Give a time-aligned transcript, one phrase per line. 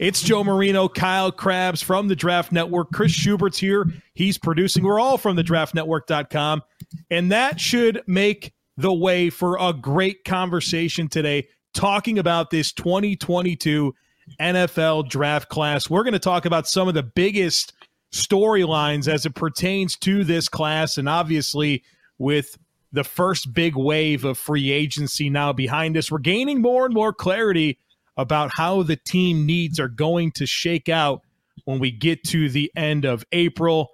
[0.00, 2.90] It's Joe Marino, Kyle Crabbs from the Draft Network.
[2.90, 3.86] Chris Schubert's here.
[4.14, 4.82] He's producing.
[4.82, 6.62] We're all from the draftnetwork.com.
[7.10, 13.94] And that should make the way for a great conversation today talking about this 2022
[14.40, 15.90] NFL draft class.
[15.90, 17.74] We're going to talk about some of the biggest
[18.10, 20.96] storylines as it pertains to this class.
[20.96, 21.84] And obviously,
[22.16, 22.56] with
[22.90, 27.12] the first big wave of free agency now behind us, we're gaining more and more
[27.12, 27.78] clarity
[28.20, 31.22] about how the team needs are going to shake out
[31.64, 33.88] when we get to the end of April.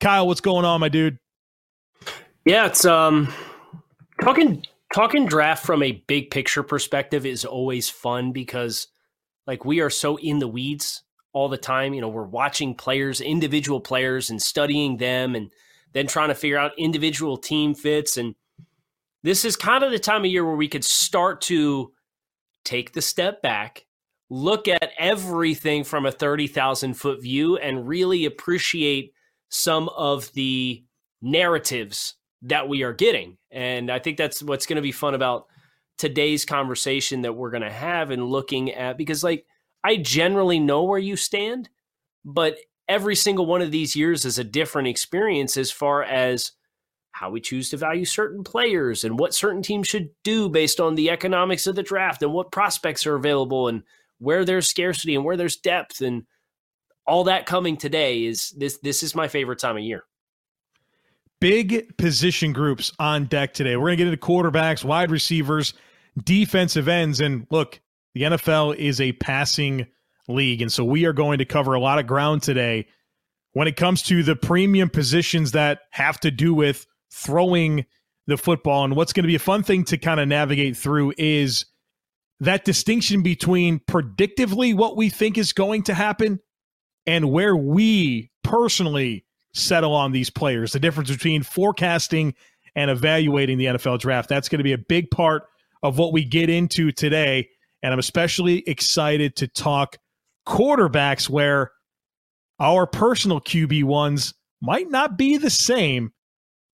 [0.00, 1.18] Kyle, what's going on, my dude?
[2.44, 3.32] Yeah, it's um
[4.20, 8.88] talking talking draft from a big picture perspective is always fun because
[9.46, 11.94] like we are so in the weeds all the time.
[11.94, 15.50] You know, we're watching players, individual players, and studying them and
[15.92, 18.16] then trying to figure out individual team fits.
[18.16, 18.34] And
[19.22, 21.92] this is kind of the time of year where we could start to
[22.64, 23.86] take the step back,
[24.30, 29.12] look at everything from a 30,000 foot view, and really appreciate
[29.48, 30.84] some of the
[31.22, 33.36] narratives that we are getting.
[33.50, 35.46] And I think that's what's going to be fun about
[35.96, 39.46] today's conversation that we're going to have and looking at because, like,
[39.82, 41.68] I generally know where you stand,
[42.24, 46.52] but every single one of these years is a different experience as far as
[47.18, 50.94] how we choose to value certain players and what certain teams should do based on
[50.94, 53.82] the economics of the draft and what prospects are available and
[54.18, 56.24] where there's scarcity and where there's depth and
[57.08, 60.04] all that coming today is this this is my favorite time of year.
[61.40, 63.76] Big position groups on deck today.
[63.76, 65.74] We're going to get into quarterbacks, wide receivers,
[66.22, 67.80] defensive ends and look,
[68.14, 69.88] the NFL is a passing
[70.28, 72.86] league and so we are going to cover a lot of ground today
[73.54, 77.86] when it comes to the premium positions that have to do with throwing
[78.26, 78.84] the football.
[78.84, 81.64] And what's going to be a fun thing to kind of navigate through is
[82.40, 86.40] that distinction between predictively what we think is going to happen
[87.06, 89.24] and where we personally
[89.54, 90.72] settle on these players.
[90.72, 92.34] The difference between forecasting
[92.76, 94.28] and evaluating the NFL draft.
[94.28, 95.44] That's going to be a big part
[95.82, 97.48] of what we get into today.
[97.82, 99.96] And I'm especially excited to talk
[100.46, 101.72] quarterbacks where
[102.60, 106.12] our personal QB ones might not be the same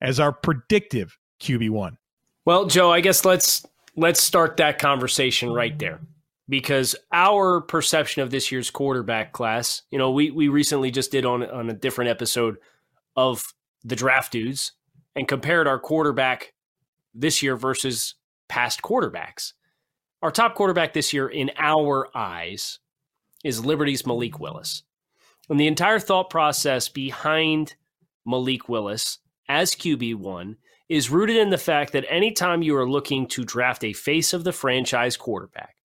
[0.00, 1.96] as our predictive QB1?
[2.44, 3.64] Well, Joe, I guess let's
[3.96, 6.00] let's start that conversation right there.
[6.46, 11.24] Because our perception of this year's quarterback class, you know, we we recently just did
[11.24, 12.58] on on a different episode
[13.16, 14.72] of the draft dudes
[15.16, 16.52] and compared our quarterback
[17.14, 18.14] this year versus
[18.48, 19.52] past quarterbacks.
[20.22, 22.78] Our top quarterback this year in our eyes
[23.42, 24.82] is Liberty's Malik Willis.
[25.48, 27.74] And the entire thought process behind
[28.24, 29.18] Malik Willis
[29.48, 30.56] as QB1
[30.88, 34.44] is rooted in the fact that anytime you are looking to draft a face of
[34.44, 35.76] the franchise quarterback,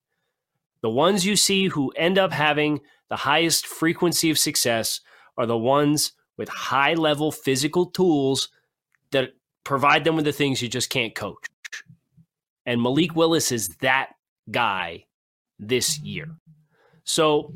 [0.81, 5.02] the ones you see who end up having the highest frequency of success
[5.38, 8.50] are the ones with high level physical tools
[9.12, 9.31] that
[9.64, 11.46] provide them with the things you just can't coach.
[12.66, 14.12] And Malik Willis is that
[14.52, 15.06] guy
[15.58, 16.30] this year.
[17.03, 17.53] So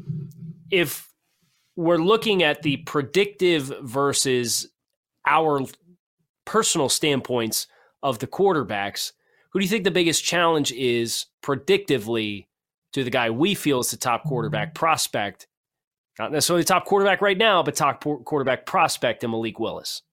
[0.71, 1.07] if
[1.75, 4.67] we're looking at the predictive versus
[5.25, 5.61] our
[6.45, 7.67] personal standpoints
[8.01, 9.13] of the quarterbacks,
[9.51, 12.47] who do you think the biggest challenge is predictively
[12.93, 14.29] to the guy we feel is the top mm-hmm.
[14.29, 15.47] quarterback prospect?
[16.19, 20.03] Not necessarily top quarterback right now, but top quarterback prospect in Malik Willis.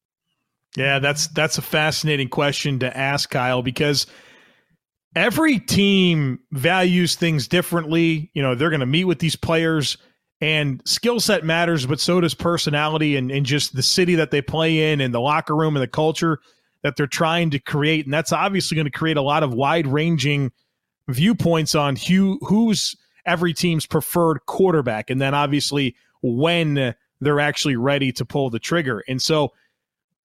[0.76, 4.06] Yeah, that's that's a fascinating question to ask, Kyle, because
[5.14, 8.30] every team values things differently.
[8.34, 9.98] You know, they're going to meet with these players
[10.40, 14.40] and skill set matters, but so does personality and, and just the city that they
[14.40, 16.40] play in and the locker room and the culture
[16.82, 18.06] that they're trying to create.
[18.06, 20.50] And that's obviously going to create a lot of wide ranging
[21.08, 25.10] viewpoints on who, who's every team's preferred quarterback.
[25.10, 29.04] And then obviously when they're actually ready to pull the trigger.
[29.08, 29.52] And so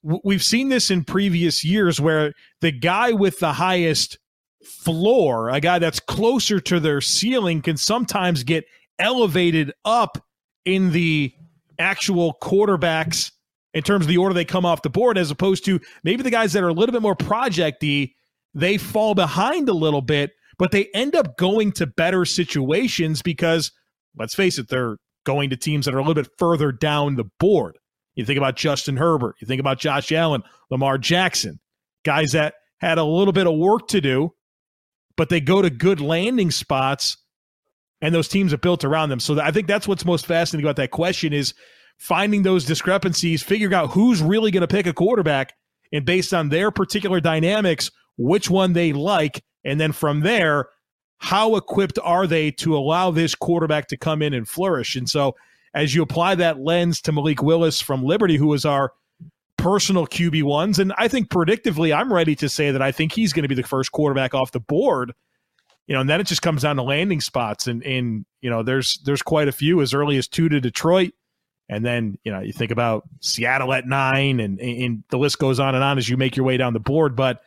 [0.01, 4.17] we've seen this in previous years where the guy with the highest
[4.63, 8.65] floor, a guy that's closer to their ceiling, can sometimes get
[8.99, 10.17] elevated up
[10.65, 11.33] in the
[11.79, 13.31] actual quarterbacks
[13.73, 16.31] in terms of the order they come off the board, as opposed to maybe the
[16.31, 18.13] guys that are a little bit more projecty,
[18.53, 23.71] they fall behind a little bit, but they end up going to better situations because,
[24.17, 27.25] let's face it, they're going to teams that are a little bit further down the
[27.39, 27.77] board.
[28.15, 29.35] You think about Justin Herbert.
[29.41, 31.59] You think about Josh Allen, Lamar Jackson,
[32.05, 34.33] guys that had a little bit of work to do,
[35.17, 37.17] but they go to good landing spots
[38.05, 39.19] and those teams are built around them.
[39.19, 41.55] So I think that's what's most fascinating about that question is
[41.97, 45.53] finding those discrepancies, figuring out who's really going to pick a quarterback
[45.91, 49.43] and based on their particular dynamics, which one they like.
[49.63, 50.67] And then from there,
[51.17, 54.95] how equipped are they to allow this quarterback to come in and flourish?
[54.95, 55.35] And so
[55.73, 58.93] as you apply that lens to Malik Willis from Liberty, who is our
[59.57, 63.33] personal QB ones, and I think predictively, I'm ready to say that I think he's
[63.33, 65.11] going to be the first quarterback off the board
[65.87, 68.63] you know, and then it just comes down to landing spots, and and you know,
[68.63, 71.13] there's there's quite a few as early as two to Detroit,
[71.69, 75.59] and then you know you think about Seattle at nine, and and the list goes
[75.59, 77.15] on and on as you make your way down the board.
[77.15, 77.41] But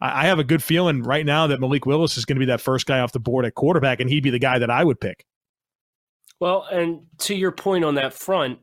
[0.00, 2.60] I have a good feeling right now that Malik Willis is going to be that
[2.60, 5.00] first guy off the board at quarterback, and he'd be the guy that I would
[5.00, 5.26] pick.
[6.38, 8.58] Well, and to your point on that front,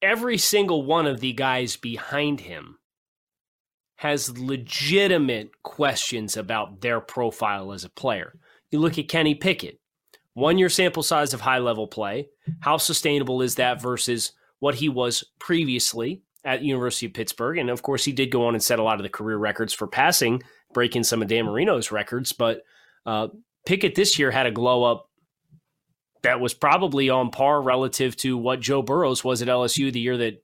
[0.00, 2.78] every single one of the guys behind him
[4.02, 8.34] has legitimate questions about their profile as a player.
[8.72, 9.78] You look at Kenny Pickett,
[10.34, 12.26] one year sample size of high level play.
[12.62, 17.58] How sustainable is that versus what he was previously at University of Pittsburgh?
[17.58, 19.72] And of course, he did go on and set a lot of the career records
[19.72, 20.42] for passing,
[20.74, 22.32] breaking some of Dan Marino's records.
[22.32, 22.62] But
[23.06, 23.28] uh,
[23.66, 25.08] Pickett this year had a glow up
[26.24, 30.16] that was probably on par relative to what Joe Burrows was at LSU the year
[30.16, 30.42] that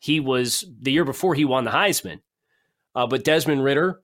[0.00, 2.20] he was the year before he won the Heisman.
[2.94, 4.00] Uh, but Desmond Ridder,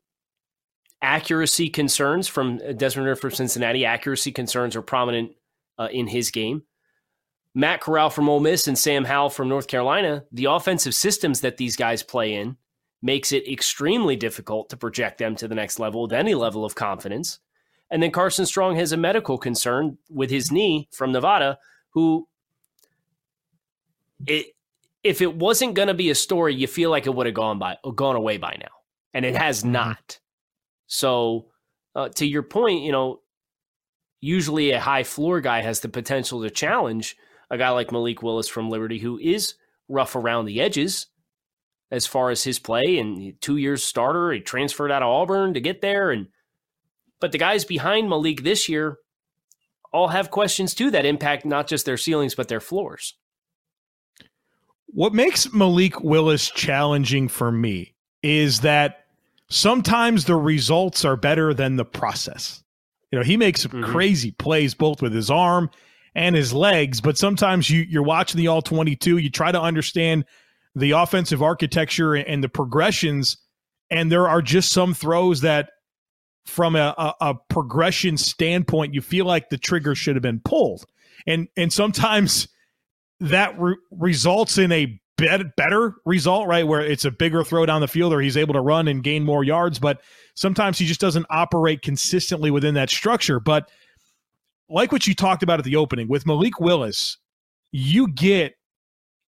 [1.02, 5.32] accuracy concerns from uh, Desmond Ridder from Cincinnati, accuracy concerns are prominent
[5.78, 6.62] uh, in his game.
[7.54, 11.56] Matt Corral from Ole Miss and Sam Howell from North Carolina, the offensive systems that
[11.56, 12.56] these guys play in
[13.02, 16.75] makes it extremely difficult to project them to the next level with any level of
[16.75, 17.40] confidence.
[17.90, 21.58] And then Carson Strong has a medical concern with his knee from Nevada,
[21.90, 22.28] who
[24.26, 24.54] it,
[25.02, 27.58] if it wasn't going to be a story, you feel like it would have gone
[27.58, 28.80] by gone away by now
[29.14, 29.72] and it has mm-hmm.
[29.72, 30.20] not.
[30.86, 31.46] So,
[31.94, 33.20] uh, to your point, you know,
[34.20, 37.16] usually a high floor guy has the potential to challenge
[37.50, 39.54] a guy like Malik Willis from Liberty, who is
[39.88, 41.06] rough around the edges
[41.90, 44.32] as far as his play and two years starter.
[44.32, 46.28] He transferred out of Auburn to get there, and
[47.20, 48.98] but the guys behind Malik this year
[49.92, 53.16] all have questions too that impact not just their ceilings but their floors.
[54.86, 59.05] What makes Malik Willis challenging for me is that
[59.49, 62.62] sometimes the results are better than the process.
[63.11, 63.84] You know, he makes mm-hmm.
[63.84, 65.70] crazy plays both with his arm
[66.14, 70.25] and his legs, but sometimes you, you're watching the all 22, you try to understand
[70.75, 73.37] the offensive architecture and the progressions,
[73.90, 75.70] and there are just some throws that,
[76.46, 80.84] from a, a, a progression standpoint, you feel like the trigger should have been pulled.
[81.26, 82.49] And, and sometimes
[83.20, 85.00] that re- results in a
[85.56, 86.67] better result, right?
[86.67, 89.25] Where it's a bigger throw down the field or he's able to run and gain
[89.25, 90.00] more yards, but
[90.34, 93.40] sometimes he just doesn't operate consistently within that structure.
[93.40, 93.69] But
[94.69, 97.19] like what you talked about at the opening with Malik Willis,
[97.72, 98.55] you get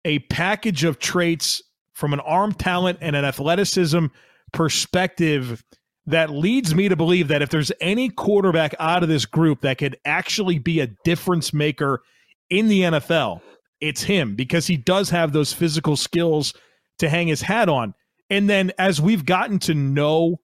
[0.04, 4.06] a package of traits from an arm talent and an athleticism
[4.52, 5.64] perspective
[6.06, 9.78] that leads me to believe that if there's any quarterback out of this group that
[9.78, 12.02] could actually be a difference maker
[12.50, 13.40] in the NFL,
[13.80, 16.54] it's him because he does have those physical skills
[16.98, 17.94] to hang his hat on.
[18.30, 20.40] And then as we've gotten to know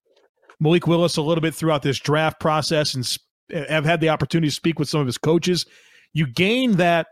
[0.61, 3.07] Malik Willis a little bit throughout this draft process and
[3.69, 5.67] have had the opportunity to speak with some of his coaches,
[6.13, 7.07] you gain that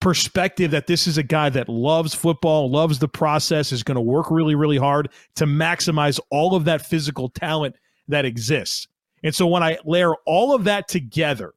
[0.00, 4.00] perspective that this is a guy that loves football, loves the process, is going to
[4.00, 7.76] work really, really hard to maximize all of that physical talent
[8.08, 8.88] that exists.
[9.22, 11.54] And so when I layer all of that together,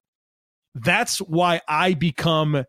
[0.75, 2.63] that's why I become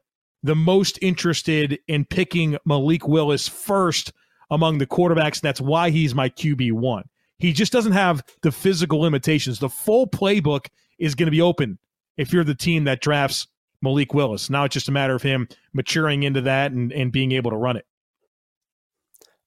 [0.47, 4.13] the most interested in picking Malik Willis first
[4.51, 5.41] among the quarterbacks.
[5.41, 7.05] That's why he's my QB one.
[7.39, 9.59] He just doesn't have the physical limitations.
[9.59, 11.79] The full playbook is going to be open
[12.17, 13.49] if you're the team that drafts
[13.83, 14.49] Malik Willis.
[14.49, 17.57] Now it's just a matter of him maturing into that and, and being able to
[17.57, 17.87] run it.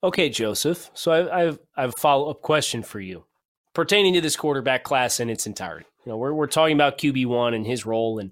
[0.03, 0.91] Okay, Joseph.
[0.93, 3.25] So I, I've I've a follow up question for you
[3.73, 5.85] pertaining to this quarterback class in its entirety.
[6.05, 8.31] You know, we're we're talking about QB one and his role, and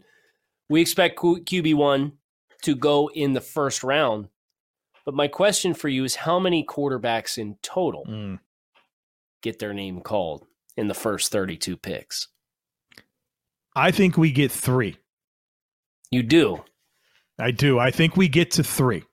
[0.69, 2.16] we expect QB one
[2.63, 4.29] to go in the first round.
[5.05, 8.39] But my question for you is how many quarterbacks in total mm.
[9.41, 10.45] get their name called
[10.75, 12.27] in the first 32 picks?
[13.75, 14.97] I think we get three.
[16.11, 16.63] You do?
[17.39, 17.79] I do.
[17.79, 19.03] I think we get to three.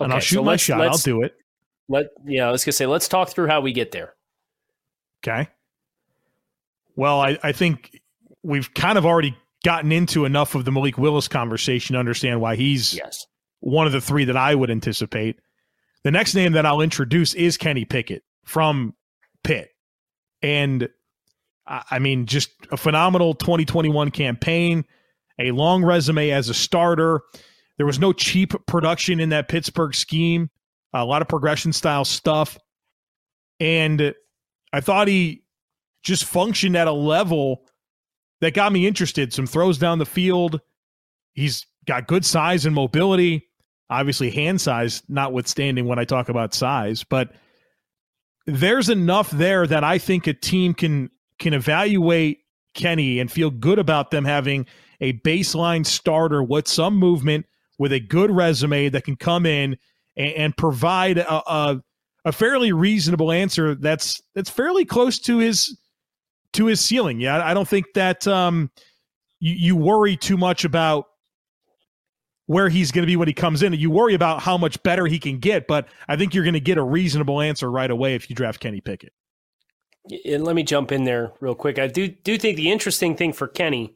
[0.00, 0.80] Okay, and I'll shoot so my shot.
[0.80, 1.34] I'll do it.
[1.88, 4.14] Let yeah, I was gonna say let's talk through how we get there.
[5.22, 5.48] Okay.
[6.96, 8.00] Well, I, I think
[8.42, 12.56] we've kind of already gotten into enough of the Malik Willis conversation to understand why
[12.56, 13.26] he's yes.
[13.60, 15.36] one of the three that I would anticipate.
[16.04, 18.94] The next name that I'll introduce is Kenny Pickett from
[19.42, 19.70] Pitt.
[20.42, 20.88] And
[21.66, 24.84] I mean, just a phenomenal 2021 campaign,
[25.38, 27.20] a long resume as a starter.
[27.76, 30.50] There was no cheap production in that Pittsburgh scheme,
[30.94, 32.58] a lot of progression style stuff.
[33.60, 34.14] And
[34.72, 35.42] I thought he
[36.02, 37.67] just functioned at a level
[38.40, 39.32] that got me interested.
[39.32, 40.60] Some throws down the field.
[41.34, 43.48] He's got good size and mobility.
[43.90, 47.32] Obviously, hand size, notwithstanding when I talk about size, but
[48.46, 52.40] there's enough there that I think a team can can evaluate
[52.74, 54.66] Kenny and feel good about them having
[55.00, 57.46] a baseline starter with some movement,
[57.78, 59.76] with a good resume that can come in
[60.16, 61.82] and, and provide a, a,
[62.24, 65.78] a fairly reasonable answer that's that's fairly close to his
[66.54, 67.20] to his ceiling.
[67.20, 68.70] Yeah, I don't think that um,
[69.40, 71.06] you, you worry too much about
[72.46, 73.74] where he's going to be when he comes in.
[73.74, 76.60] You worry about how much better he can get, but I think you're going to
[76.60, 79.12] get a reasonable answer right away if you draft Kenny Pickett.
[80.24, 81.78] And let me jump in there real quick.
[81.78, 83.94] I do do think the interesting thing for Kenny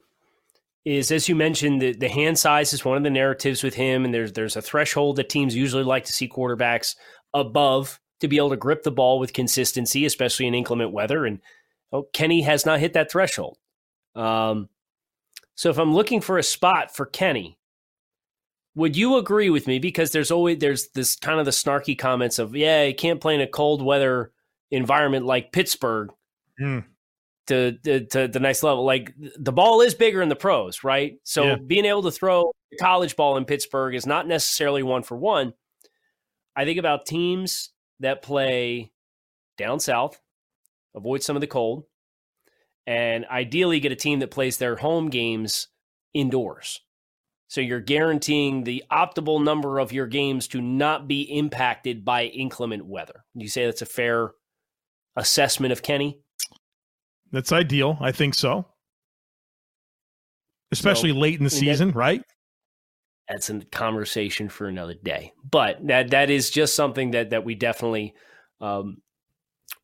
[0.85, 4.05] is, as you mentioned, the, the hand size is one of the narratives with him,
[4.05, 6.97] and there's there's a threshold that teams usually like to see quarterbacks
[7.33, 11.25] above to be able to grip the ball with consistency, especially in inclement weather.
[11.25, 11.41] And
[11.93, 13.59] oh, Kenny has not hit that threshold.
[14.15, 14.69] Um,
[15.55, 17.59] so if I'm looking for a spot for Kenny,
[18.75, 19.79] would you agree with me?
[19.79, 23.35] Because there's always there's this kind of the snarky comments of yeah, you can't play
[23.35, 24.33] in a cold weather
[24.71, 26.11] environment like Pittsburgh
[26.59, 26.85] mm.
[27.49, 28.85] to, to, to the next level.
[28.85, 31.19] Like the ball is bigger in the pros, right?
[31.25, 31.57] So yeah.
[31.57, 35.53] being able to throw college ball in Pittsburgh is not necessarily one for one.
[36.57, 37.71] I think about teams
[38.01, 38.93] that play
[39.59, 40.19] down south,
[40.95, 41.85] avoid some of the cold,
[42.87, 45.69] and ideally get a team that plays their home games
[46.15, 46.81] indoors.
[47.49, 52.87] So you're guaranteeing the optimal number of your games to not be impacted by inclement
[52.87, 53.25] weather.
[53.37, 54.31] Do you say that's a fair
[55.17, 56.19] assessment of Kenny?
[57.31, 57.99] That's ideal.
[58.01, 58.67] I think so.
[60.71, 62.23] Especially so, late in the season, that, right?
[63.29, 65.33] That's a conversation for another day.
[65.45, 68.15] But that that is just something that that we definitely
[68.63, 68.99] um,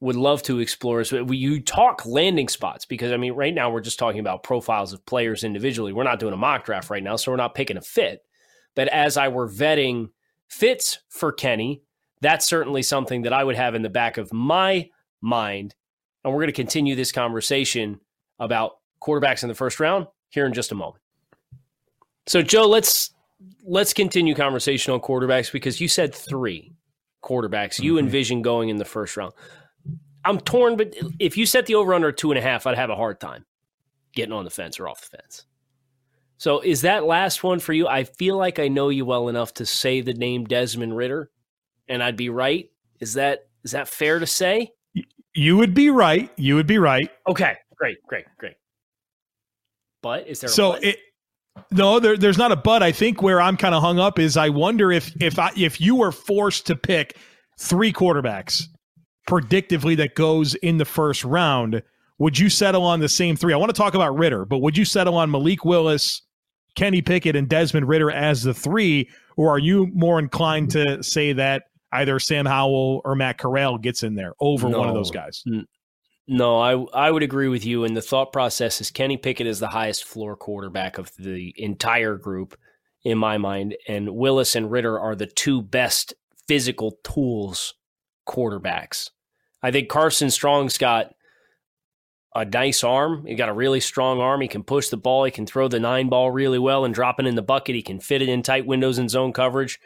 [0.00, 3.70] would love to explore is we, you talk landing spots because I mean right now
[3.70, 5.92] we're just talking about profiles of players individually.
[5.92, 8.22] We're not doing a mock draft right now, so we're not picking a fit.
[8.74, 10.10] But as I were vetting
[10.48, 11.82] fits for Kenny,
[12.20, 14.88] that's certainly something that I would have in the back of my
[15.20, 15.74] mind.
[16.22, 18.00] And we're going to continue this conversation
[18.38, 21.02] about quarterbacks in the first round here in just a moment.
[22.26, 23.12] So Joe, let's
[23.64, 26.72] let's continue conversation on quarterbacks because you said three
[27.22, 28.06] quarterbacks you mm-hmm.
[28.06, 29.32] envision going in the first round.
[30.28, 32.90] I'm torn, but if you set the over under two and a half, I'd have
[32.90, 33.46] a hard time
[34.12, 35.46] getting on the fence or off the fence.
[36.36, 37.88] So is that last one for you?
[37.88, 41.30] I feel like I know you well enough to say the name Desmond Ridder,
[41.88, 42.70] and I'd be right.
[43.00, 44.70] Is that is that fair to say?
[45.34, 46.30] You would be right.
[46.36, 47.10] You would be right.
[47.26, 48.54] Okay, great, great, great.
[50.02, 50.98] But is there so it?
[51.72, 52.82] No, there, there's not a but.
[52.82, 55.80] I think where I'm kind of hung up is I wonder if if I, if
[55.80, 57.16] you were forced to pick
[57.58, 58.68] three quarterbacks
[59.28, 61.82] predictively that goes in the first round,
[62.18, 63.52] would you settle on the same three?
[63.52, 66.22] I want to talk about Ridder, but would you settle on Malik Willis,
[66.74, 71.32] Kenny Pickett, and Desmond Ridder as the three, or are you more inclined to say
[71.34, 75.10] that either Sam Howell or Matt Corral gets in there over no, one of those
[75.10, 75.44] guys?
[76.26, 77.84] No, I I would agree with you.
[77.84, 82.16] And the thought process is Kenny Pickett is the highest floor quarterback of the entire
[82.16, 82.58] group
[83.04, 86.14] in my mind, and Willis and Ridder are the two best
[86.48, 87.74] physical tools
[88.26, 89.10] quarterbacks
[89.62, 91.12] I think Carson Strong's got
[92.34, 93.26] a nice arm.
[93.26, 94.40] He got a really strong arm.
[94.40, 95.24] He can push the ball.
[95.24, 97.74] He can throw the nine ball really well and drop it in the bucket.
[97.74, 99.78] He can fit it in tight windows and zone coverage.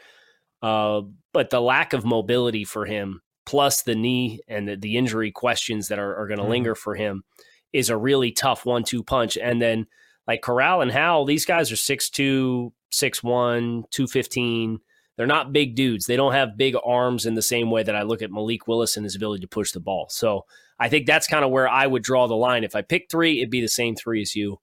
[0.61, 1.01] Uh,
[1.33, 5.87] but the lack of mobility for him, plus the knee and the, the injury questions
[5.87, 6.51] that are, are going to mm-hmm.
[6.51, 7.23] linger for him,
[7.71, 9.37] is a really tough one two punch.
[9.37, 9.87] And then,
[10.27, 14.79] like Corral and Howell, these guys are 6'2, 6'1, 215.
[15.15, 16.05] They're not big dudes.
[16.05, 18.97] They don't have big arms in the same way that I look at Malik Willis
[18.97, 20.07] and his ability to push the ball.
[20.09, 20.45] So
[20.79, 22.63] I think that's kind of where I would draw the line.
[22.63, 24.59] If I pick three, it'd be the same three as you.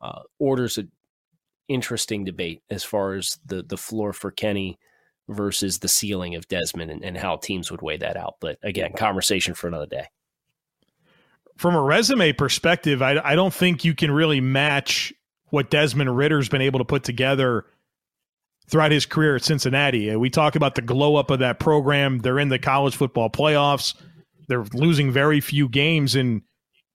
[0.00, 0.90] Uh, orders an
[1.68, 4.76] interesting debate as far as the the floor for Kenny
[5.28, 8.34] versus the ceiling of Desmond and, and how teams would weigh that out.
[8.40, 10.08] But again, conversation for another day.
[11.56, 15.12] From a resume perspective, I, I don't think you can really match
[15.50, 17.66] what Desmond Ridder's been able to put together
[18.72, 20.10] throughout his career at Cincinnati.
[20.10, 22.18] Uh, we talk about the glow up of that program.
[22.20, 23.94] They're in the college football playoffs.
[24.48, 26.40] They're losing very few games, and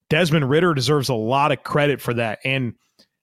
[0.10, 2.40] Desmond Ridder deserves a lot of credit for that.
[2.44, 2.74] And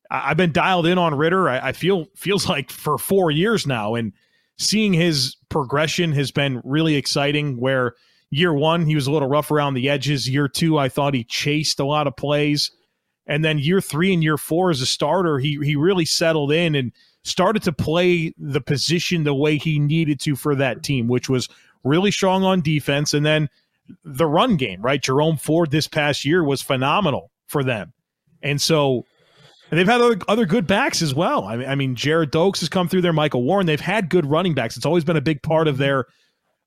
[0.08, 1.48] I've been dialed in on Ridder.
[1.48, 4.12] I, feel feels like for four years now, and
[4.56, 7.60] seeing his progression has been really exciting.
[7.60, 7.94] Where
[8.30, 10.28] year one, he was a little rough around the edges.
[10.28, 12.70] Year two, I thought he chased a lot of plays.
[13.26, 16.76] And then year three and year four as a starter, he he really settled in
[16.76, 16.92] and
[17.24, 21.48] started to play the position the way he needed to for that team, which was
[21.82, 23.14] really strong on defense.
[23.14, 23.48] And then
[24.04, 25.02] the run game, right?
[25.02, 27.92] Jerome Ford this past year was phenomenal for them.
[28.42, 29.04] And so
[29.70, 31.44] and they've had other, other good backs as well.
[31.44, 33.66] I mean, I mean, Gerrid Doaks has come through there, Michael Warren.
[33.66, 34.76] They've had good running backs.
[34.76, 36.06] It's always been a big part of their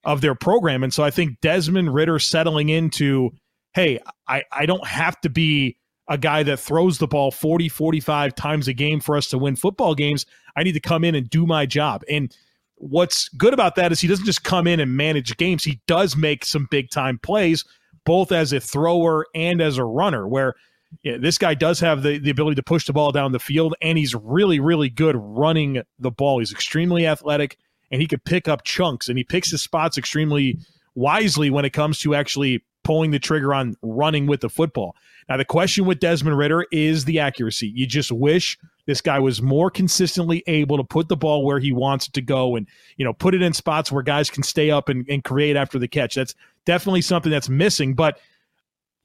[0.03, 0.83] of their program.
[0.83, 3.31] And so I think Desmond Ridder settling into,
[3.73, 5.77] hey, I, I don't have to be
[6.09, 9.55] a guy that throws the ball 40, 45 times a game for us to win
[9.55, 10.25] football games.
[10.55, 12.03] I need to come in and do my job.
[12.09, 12.35] And
[12.75, 15.63] what's good about that is he doesn't just come in and manage games.
[15.63, 17.65] He does make some big time plays,
[18.05, 20.55] both as a thrower and as a runner, where
[21.03, 23.97] this guy does have the, the ability to push the ball down the field, and
[23.97, 26.39] he's really, really good running the ball.
[26.39, 27.57] He's extremely athletic,
[27.91, 30.57] and he could pick up chunks, and he picks his spots extremely
[30.95, 34.95] wisely when it comes to actually pulling the trigger on running with the football.
[35.29, 37.67] Now, the question with Desmond Ridder is the accuracy.
[37.67, 41.73] You just wish this guy was more consistently able to put the ball where he
[41.73, 44.71] wants it to go and, you know, put it in spots where guys can stay
[44.71, 46.15] up and, and create after the catch.
[46.15, 46.33] That's
[46.65, 47.93] definitely something that's missing.
[47.93, 48.19] But–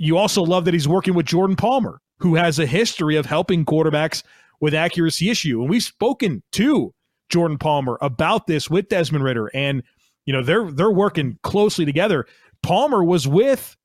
[0.02, 3.64] you also love that he's working with Jordan Palmer, who has a history of helping
[3.64, 4.24] quarterbacks
[4.60, 5.60] with accuracy issue.
[5.60, 6.92] And we've spoken to
[7.28, 9.82] Jordan Palmer about this with Desmond Ridder and
[10.26, 12.26] you know they're they're working closely together.
[12.62, 13.76] Palmer was with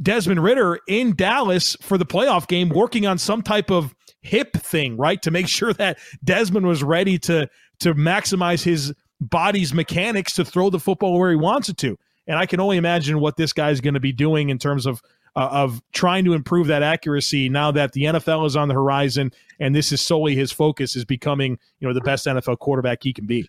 [0.00, 4.96] Desmond Ridder in Dallas for the playoff game, working on some type of hip thing,
[4.96, 7.48] right, to make sure that Desmond was ready to
[7.80, 11.96] to maximize his body's mechanics to throw the football where he wants it to.
[12.26, 15.02] And I can only imagine what this guy's going to be doing in terms of
[15.36, 19.30] uh, of trying to improve that accuracy now that the NFL is on the horizon
[19.60, 23.12] and this is solely his focus is becoming you know the best NFL quarterback he
[23.12, 23.48] can be.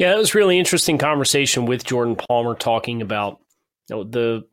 [0.00, 3.38] Yeah, it was really interesting conversation with Jordan Palmer talking about
[3.90, 4.44] you know, the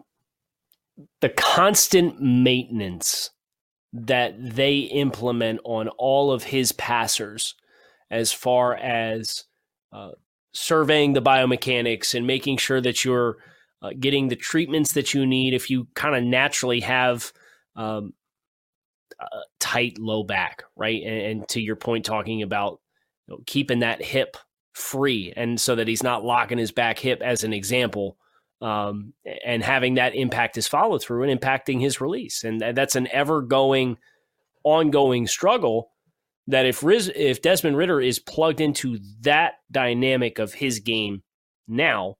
[1.21, 3.29] the constant maintenance
[3.93, 7.55] that they implement on all of his passers
[8.11, 9.45] as far as
[9.93, 10.11] uh,
[10.53, 13.37] surveying the biomechanics and making sure that you're
[13.81, 17.31] uh, getting the treatments that you need if you kind of naturally have
[17.77, 18.13] um,
[19.61, 21.01] tight low back, right?
[21.03, 22.81] And, and, to your point, talking about
[23.27, 24.35] you know, keeping that hip
[24.77, 28.17] free and so that he's not locking his back hip as an example.
[28.59, 29.13] Um,
[29.45, 32.43] and having that impact his follow through and impacting his release.
[32.43, 33.97] And that's an ever going,
[34.63, 35.91] ongoing struggle
[36.47, 41.21] that if Riz, if Desmond Ridder is plugged into that dynamic of his game
[41.67, 42.15] now,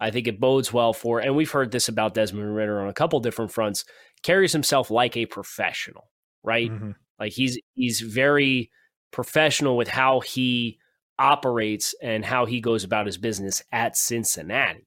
[0.00, 2.94] I think it bodes well for, and we've heard this about Desmond Ridder on a
[2.94, 3.84] couple different fronts,
[4.22, 6.10] carries himself like a professional,
[6.42, 6.70] right?
[6.70, 6.92] Mm-hmm.
[7.18, 8.70] Like he's he's very
[9.10, 10.78] professional with how he
[11.18, 14.86] operates and how he goes about his business at Cincinnati.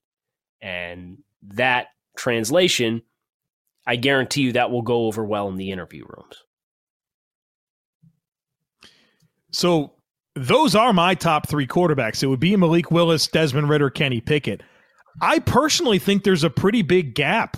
[0.61, 1.87] And that
[2.17, 3.01] translation,
[3.85, 6.43] I guarantee you that will go over well in the interview rooms.
[9.51, 9.93] So
[10.35, 12.21] those are my top three quarterbacks.
[12.21, 14.61] It would be Malik Willis, Desmond Ridder, Kenny Pickett.
[15.21, 17.57] I personally think there's a pretty big gap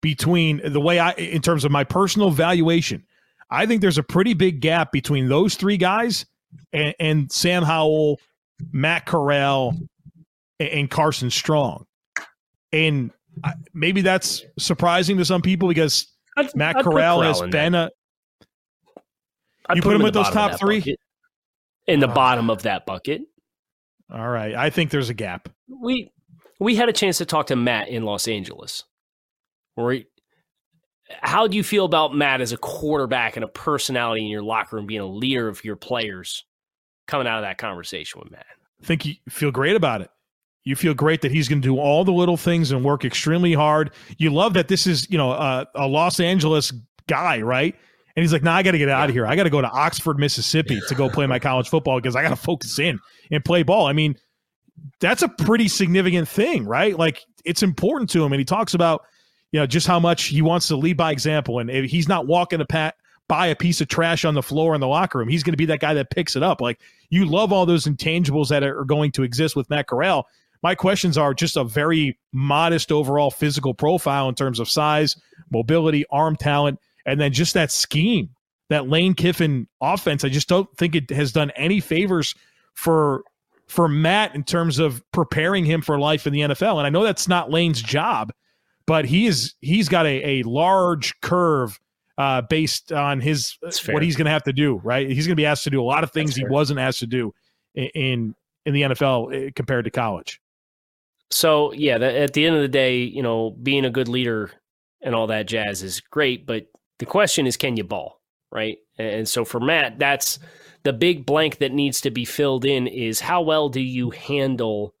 [0.00, 3.04] between the way I, in terms of my personal valuation,
[3.50, 6.26] I think there's a pretty big gap between those three guys
[6.72, 8.20] and, and Sam Howell,
[8.72, 9.74] Matt Corral,
[10.58, 11.86] and, and Carson Strong.
[12.72, 13.10] And
[13.74, 17.92] maybe that's surprising to some people because I'd, Matt I'd Corral, Corral has been that.
[17.92, 18.46] a.
[19.68, 20.80] I'd you put, put him with those top three?
[20.80, 20.98] Bucket.
[21.88, 23.22] In the uh, bottom of that bucket.
[24.12, 24.54] All right.
[24.54, 25.48] I think there's a gap.
[25.68, 26.12] We
[26.60, 28.84] we had a chance to talk to Matt in Los Angeles.
[29.76, 30.06] Right?
[31.20, 34.76] How do you feel about Matt as a quarterback and a personality in your locker
[34.76, 36.44] room, being a leader of your players?
[37.08, 38.46] Coming out of that conversation with Matt,
[38.80, 40.10] I think you feel great about it.
[40.64, 43.52] You feel great that he's going to do all the little things and work extremely
[43.52, 43.90] hard.
[44.18, 46.72] You love that this is, you know, a, a Los Angeles
[47.08, 47.74] guy, right?
[48.14, 49.26] And he's like, "Nah, I got to get out of here.
[49.26, 52.22] I got to go to Oxford, Mississippi, to go play my college football because I
[52.22, 53.00] got to focus in
[53.32, 54.16] and play ball." I mean,
[55.00, 56.96] that's a pretty significant thing, right?
[56.96, 58.32] Like it's important to him.
[58.32, 59.02] And he talks about,
[59.52, 61.58] you know, just how much he wants to lead by example.
[61.58, 62.96] And if he's not walking a pat
[63.28, 65.58] by a piece of trash on the floor in the locker room, he's going to
[65.58, 66.60] be that guy that picks it up.
[66.60, 70.26] Like you love all those intangibles that are going to exist with Matt Corral.
[70.62, 75.16] My questions are just a very modest overall physical profile in terms of size,
[75.50, 78.30] mobility, arm talent, and then just that scheme,
[78.68, 80.24] that Lane Kiffin offense.
[80.24, 82.34] I just don't think it has done any favors
[82.74, 83.24] for
[83.66, 86.76] for Matt in terms of preparing him for life in the NFL.
[86.76, 88.32] And I know that's not Lane's job,
[88.86, 91.78] but he is he's got a, a large curve
[92.18, 94.80] uh, based on his what he's going to have to do.
[94.84, 97.00] Right, he's going to be asked to do a lot of things he wasn't asked
[97.00, 97.34] to do
[97.74, 98.34] in,
[98.66, 100.40] in the NFL eh, compared to college.
[101.30, 104.50] So yeah, the, at the end of the day, you know, being a good leader
[105.00, 106.66] and all that jazz is great, but
[106.98, 108.78] the question is, can you ball, right?
[108.98, 110.38] And so for Matt, that's
[110.84, 114.94] the big blank that needs to be filled in is how well do you handle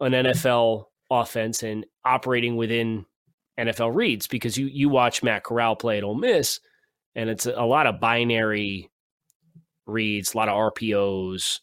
[0.00, 0.86] an NFL
[1.20, 3.06] offense and operating within
[3.58, 4.26] NFL reads?
[4.26, 6.60] Because you you watch Matt Corral play at Ole Miss,
[7.14, 8.90] and it's a lot of binary
[9.86, 11.60] reads, a lot of RPOs.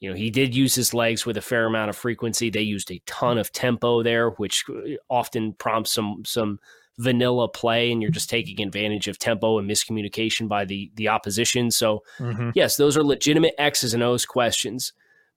[0.00, 2.50] You know, he did use his legs with a fair amount of frequency.
[2.50, 6.58] They used a ton of tempo there, which uh, often prompts some some
[6.98, 11.70] vanilla play, and you're just taking advantage of tempo and miscommunication by the the opposition.
[11.70, 12.50] So, mm-hmm.
[12.54, 14.92] yes, those are legitimate X's and O's questions.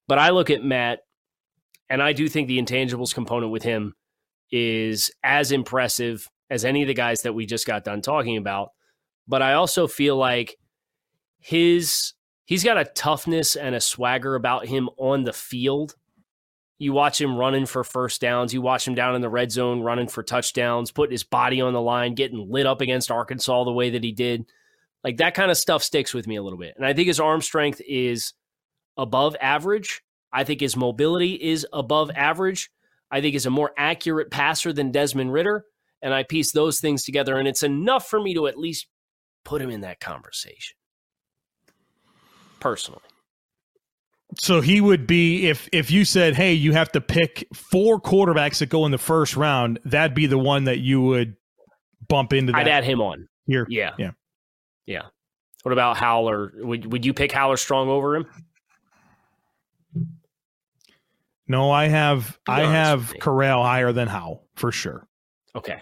[0.08, 1.00] But I look at Matt,
[1.90, 3.94] and I do think the intangibles component with him
[4.52, 8.70] is as impressive as any of the guys that we just got done talking about.
[9.28, 10.58] But I also feel like
[11.40, 12.14] his
[12.46, 15.96] he's got a toughness and a swagger about him on the field.
[16.80, 18.54] You watch him running for first downs.
[18.54, 21.74] You watch him down in the red zone running for touchdowns, putting his body on
[21.74, 24.46] the line, getting lit up against Arkansas the way that he did.
[25.04, 26.76] Like that kind of stuff sticks with me a little bit.
[26.78, 28.34] And I think his arm strength is
[28.96, 30.04] above average.
[30.38, 32.70] I think his mobility is above average.
[33.10, 35.66] I think he's a more accurate passer than Desmond Ridder.
[36.00, 38.86] And I piece those things together, and it's enough for me to at least
[39.44, 40.76] put him in that conversation
[42.60, 43.02] personally.
[44.38, 48.60] So he would be if if you said, "Hey, you have to pick four quarterbacks
[48.60, 51.36] that go in the first round," that'd be the one that you would
[52.08, 52.52] bump into.
[52.52, 53.66] That I'd add him on here.
[53.70, 54.12] Yeah, yeah,
[54.86, 55.04] yeah.
[55.64, 56.52] What about Howell?
[56.58, 58.28] Would would you pick Howell or Strong over him?
[61.48, 65.08] No, I have I have Corral higher than Howell for sure.
[65.56, 65.82] Okay,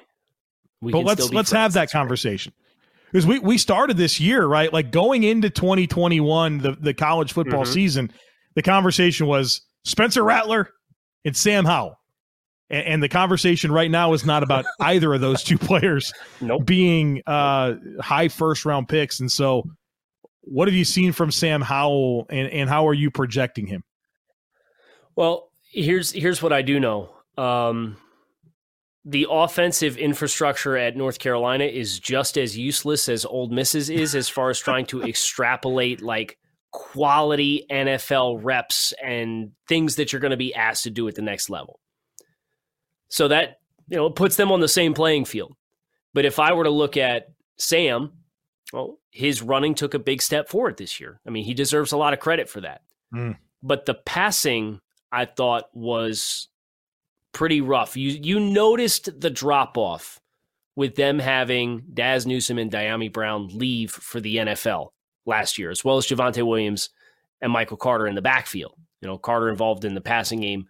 [0.82, 1.51] we but let's let's friends.
[1.51, 2.54] have that conversation
[3.12, 7.63] because we we started this year right, like going into 2021, the the college football
[7.63, 7.73] mm-hmm.
[7.73, 8.12] season.
[8.56, 10.69] The conversation was Spencer Rattler
[11.25, 11.99] and Sam Howell.
[12.69, 16.65] And, and the conversation right now is not about either of those two players nope.
[16.65, 19.19] being uh, high first round picks.
[19.19, 19.63] And so,
[20.41, 23.84] what have you seen from Sam Howell, and, and how are you projecting him?
[25.15, 25.45] Well,
[25.76, 27.10] here's here's what I do know.
[27.38, 27.98] Um,
[29.04, 34.30] the offensive infrastructure at North Carolina is just as useless as Ole Miss's is as
[34.30, 36.40] far as trying to extrapolate like
[36.72, 41.22] quality NFL reps and things that you're going to be asked to do at the
[41.22, 41.80] next level.
[43.10, 45.56] So that, you know, puts them on the same playing field.
[46.14, 48.12] But if I were to look at Sam,
[48.74, 51.22] well, his running took a big step forward this year.
[51.26, 52.82] I mean, he deserves a lot of credit for that.
[53.14, 53.38] Mm.
[53.62, 56.48] But the passing I thought was
[57.34, 57.98] pretty rough.
[57.98, 60.20] You you noticed the drop off
[60.76, 64.89] with them having Dazz Newsome and Dyami Brown leave for the NFL
[65.26, 66.89] last year, as well as Javonte Williams
[67.41, 68.74] and Michael Carter in the backfield.
[69.02, 70.68] You know, Carter involved in the passing game.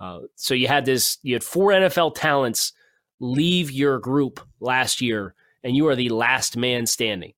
[0.00, 2.72] Uh, so you had this, you had four NFL talents
[3.20, 7.32] leave your group last year, and you are the last man standing.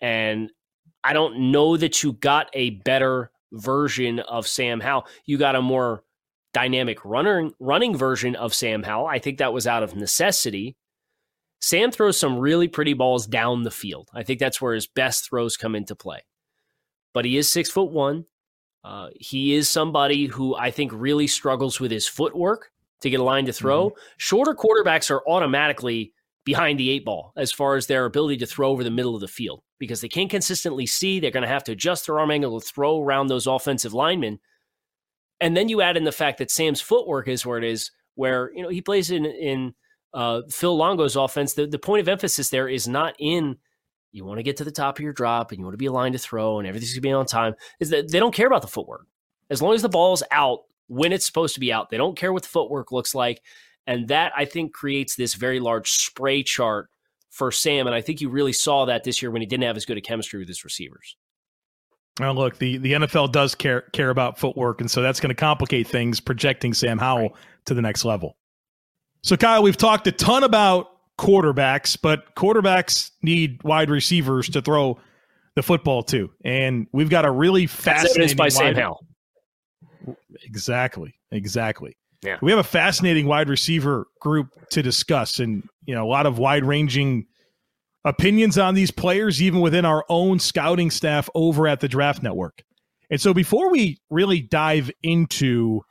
[0.00, 0.50] And
[1.04, 5.06] I don't know that you got a better version of Sam Howell.
[5.24, 6.02] You got a more
[6.52, 9.06] dynamic runner, running version of Sam Howell.
[9.06, 10.76] I think that was out of necessity.
[11.60, 14.08] Sam throws some really pretty balls down the field.
[14.12, 16.20] I think that's where his best throws come into play.
[17.14, 18.24] But he is six foot one.
[18.84, 22.70] Uh, he is somebody who I think really struggles with his footwork
[23.02, 23.90] to get a line to throw.
[23.90, 24.00] Mm-hmm.
[24.16, 26.12] Shorter quarterbacks are automatically
[26.44, 29.20] behind the eight ball as far as their ability to throw over the middle of
[29.20, 31.18] the field because they can't consistently see.
[31.18, 34.38] They're going to have to adjust their arm angle to throw around those offensive linemen.
[35.40, 38.52] And then you add in the fact that Sam's footwork is where it is, where
[38.54, 39.74] you know he plays in in
[40.14, 41.54] uh, Phil Longo's offense.
[41.54, 43.56] The the point of emphasis there is not in
[44.12, 45.86] you want to get to the top of your drop and you want to be
[45.86, 47.56] aligned to throw and everything's gonna be on time.
[47.80, 49.08] Is that they don't care about the footwork
[49.50, 51.90] as long as the ball's out when it's supposed to be out.
[51.90, 53.42] They don't care what the footwork looks like,
[53.84, 56.88] and that I think creates this very large spray chart
[57.32, 57.86] for Sam.
[57.86, 59.96] And I think you really saw that this year when he didn't have as good
[59.96, 61.16] a chemistry with his receivers.
[62.20, 65.34] Now, look, the, the NFL does care care about footwork, and so that's going to
[65.34, 67.32] complicate things projecting Sam Howell right.
[67.64, 68.36] to the next level.
[69.22, 75.00] So, Kyle, we've talked a ton about quarterbacks, but quarterbacks need wide receivers to throw
[75.56, 79.06] the football to, and we've got a really fascinating by Sam Howell.
[80.44, 81.96] Exactly, exactly.
[82.22, 86.26] Yeah, we have a fascinating wide receiver group to discuss, and you know a lot
[86.26, 87.26] of wide ranging
[88.04, 92.62] opinions on these players, even within our own scouting staff over at the Draft Network.
[93.10, 95.82] And so before we really dive into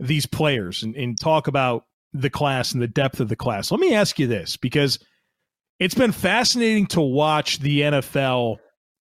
[0.00, 3.80] these players and, and, talk about the class and the depth of the class, let
[3.80, 4.98] me ask you this because
[5.78, 8.56] it's been fascinating to watch the NFL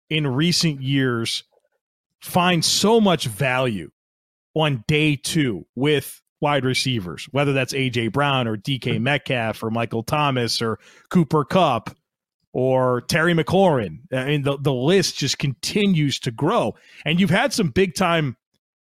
[0.09, 1.43] in recent years
[2.21, 3.89] find so much value
[4.55, 10.03] on day two with wide receivers, whether that's AJ Brown or DK Metcalf or Michael
[10.03, 11.95] Thomas or Cooper Kupp
[12.53, 13.99] or Terry McLaurin.
[14.11, 16.75] I mean, the, the list just continues to grow.
[17.05, 18.37] And you've had some big time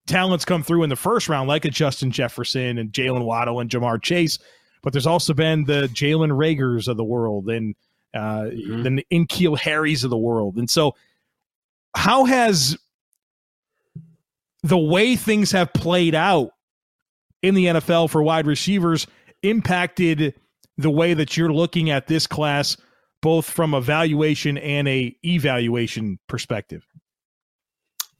[0.08, 3.70] talents come through in the first round, like a Justin Jefferson and Jaylen Waddle and
[3.70, 4.40] Ja'Marr Chase.
[4.82, 7.76] But there's also been the Jalen Reagors of the world and
[8.14, 8.84] uh, mm-hmm.
[8.84, 10.58] the N'Keal Harrys of the world.
[10.58, 10.96] And so,
[11.96, 12.78] how has
[14.64, 16.53] the way things have played out
[17.44, 19.06] in the NFL for wide receivers
[19.44, 20.34] impacted
[20.78, 22.76] the way that you're looking at this class,
[23.22, 26.84] both from a valuation and a evaluation perspective?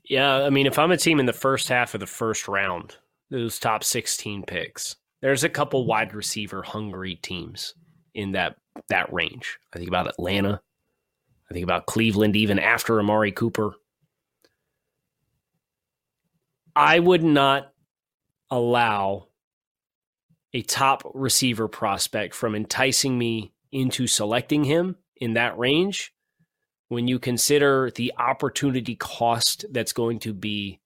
[0.04, 2.98] Yeah, I mean, if I'm a team in the first half of the first round,
[3.32, 7.74] those top 16 picks, there's a couple wide receiver hungry teams
[8.14, 8.58] in that
[8.90, 9.58] that range.
[9.74, 10.62] I think about Atlanta.
[11.50, 13.74] I think about Cleveland even after Amari Cooper.
[16.76, 17.73] I would not
[18.54, 19.28] allow
[20.54, 26.14] a top receiver prospect from enticing me into selecting him in that range
[26.88, 30.80] when you consider the opportunity cost that's going to be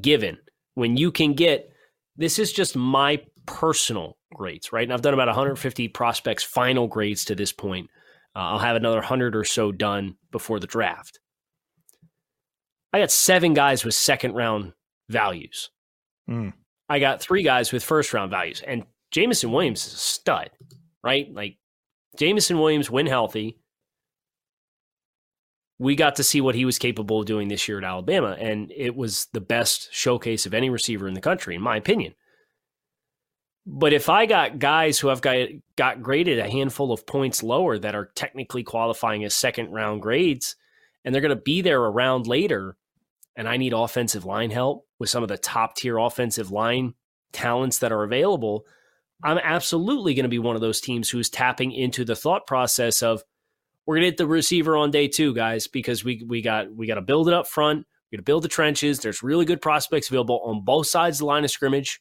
[0.00, 0.38] given.
[0.74, 1.70] When you can get
[2.16, 4.84] this is just my personal grades right?
[4.84, 7.90] And i've done about 150 prospects final grades to this point.
[8.34, 11.20] Uh, i'll have another 100 or so done before the draft.
[12.94, 14.72] I got seven guys with second round
[15.10, 15.70] values
[16.30, 16.52] mm.
[16.88, 20.50] i got three guys with first round values and Jameson williams is a stud
[21.02, 21.56] right like
[22.16, 23.60] Jameson williams when healthy
[25.80, 28.70] we got to see what he was capable of doing this year at Alabama, and
[28.76, 32.12] it was the best showcase of any receiver in the country, in my opinion.
[33.64, 37.78] But if I got guys who have got, got graded a handful of points lower
[37.78, 40.54] that are technically qualifying as second round grades,
[41.02, 42.76] and they're going to be there around later,
[43.36, 46.94] and I need offensive line help with some of the top tier offensive line
[47.32, 48.64] talents that are available,
[49.22, 53.02] I'm absolutely going to be one of those teams who's tapping into the thought process
[53.02, 53.22] of,
[53.86, 56.94] we're gonna hit the receiver on day two, guys, because we we got we got
[56.94, 57.86] to build it up front.
[58.10, 59.00] We got to build the trenches.
[59.00, 62.00] There's really good prospects available on both sides of the line of scrimmage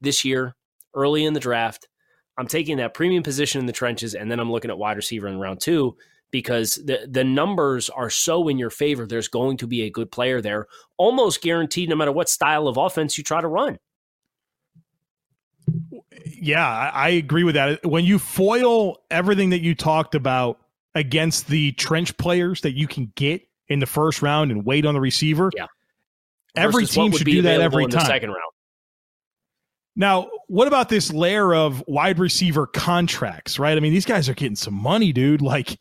[0.00, 0.54] this year,
[0.94, 1.88] early in the draft.
[2.36, 5.28] I'm taking that premium position in the trenches, and then I'm looking at wide receiver
[5.28, 5.96] in round two
[6.32, 9.06] because the the numbers are so in your favor.
[9.06, 10.66] There's going to be a good player there,
[10.96, 13.78] almost guaranteed, no matter what style of offense you try to run.
[16.26, 17.86] Yeah, I agree with that.
[17.86, 20.58] When you foil everything that you talked about
[20.94, 24.94] against the trench players that you can get in the first round and wait on
[24.94, 25.50] the receiver.
[25.56, 25.66] Yeah.
[26.54, 28.04] Every team should do that every time.
[28.04, 28.40] second round.
[29.94, 33.76] Now, what about this layer of wide receiver contracts, right?
[33.76, 35.42] I mean, these guys are getting some money, dude.
[35.42, 35.80] Like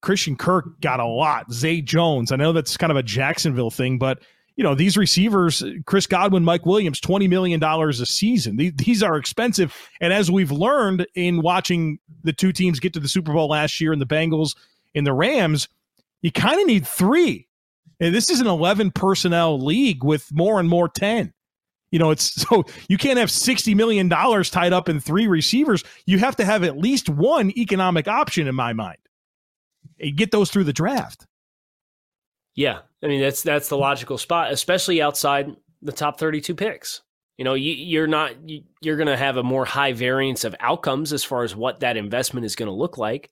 [0.00, 1.52] Christian Kirk got a lot.
[1.52, 2.32] Zay Jones.
[2.32, 4.20] I know that's kind of a Jacksonville thing, but
[4.56, 8.56] you know, these receivers, Chris Godwin, Mike Williams, $20 million a season.
[8.56, 9.74] These, these are expensive.
[10.00, 13.80] And as we've learned in watching the two teams get to the Super Bowl last
[13.80, 14.54] year and the Bengals
[14.94, 15.68] and the Rams,
[16.22, 17.48] you kind of need three.
[18.00, 21.32] And this is an 11 personnel league with more and more 10.
[21.90, 25.82] You know, it's so you can't have $60 million tied up in three receivers.
[26.06, 28.98] You have to have at least one economic option in my mind.
[29.98, 31.26] You get those through the draft.
[32.54, 37.02] Yeah, I mean that's that's the logical spot, especially outside the top 32 picks.
[37.36, 38.32] You know, you, are not
[38.80, 41.96] you're going to have a more high variance of outcomes as far as what that
[41.96, 43.30] investment is going to look like,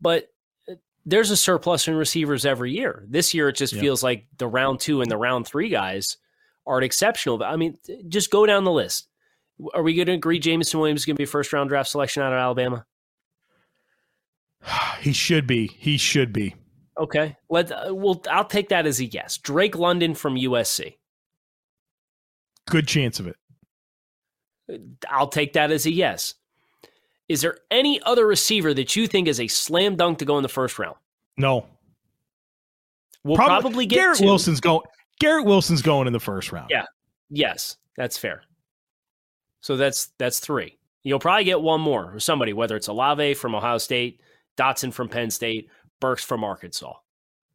[0.00, 0.28] but
[0.68, 0.74] uh,
[1.06, 3.06] there's a surplus in receivers every year.
[3.08, 6.16] This year, it just feels like the round two and the round three guys
[6.66, 7.42] are exceptional.
[7.44, 9.08] I mean, just go down the list.
[9.72, 11.90] Are we going to agree Jameson Williams is going to be a first round draft
[11.90, 12.86] selection out of Alabama?
[15.00, 15.68] He should be.
[15.78, 16.54] He should be.
[16.98, 18.22] Okay, let uh, well.
[18.30, 19.38] I'll take that as a yes.
[19.38, 20.96] Drake London from USC.
[22.68, 23.36] Good chance of it.
[25.10, 26.34] I'll take that as a yes.
[27.28, 30.42] Is there any other receiver that you think is a slam dunk to go in
[30.42, 30.96] the first round?
[31.36, 31.66] No.
[33.24, 34.82] We'll probably, probably get Garrett Wilson's going.
[35.18, 36.68] Garrett Wilson's going in the first round.
[36.70, 36.84] Yeah.
[37.30, 38.42] Yes, that's fair.
[39.60, 40.76] So that's that's three.
[41.04, 44.20] You'll probably get one more, or somebody, whether it's Olave from Ohio State,
[44.56, 45.68] Dotson from Penn State,
[46.00, 46.94] Burks from Arkansas.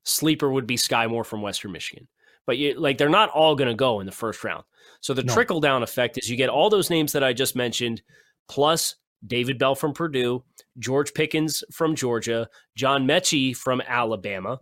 [0.04, 2.08] Sleeper would be Skyy Moore from Western Michigan.
[2.46, 4.64] But you, like they're not all going to go in the first round.
[5.02, 5.34] So the no.
[5.34, 8.02] trickle down effect is you get all those names that I just mentioned,
[8.48, 10.44] plus David Bell from Purdue,
[10.80, 14.60] George Pickens from Georgia, John Metchie from Alabama.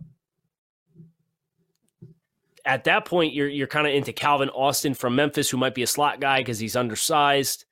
[2.64, 5.84] At that point, you're you're kind of into Calvin Austin from Memphis, who might be
[5.84, 7.65] a slot guy because he's undersized.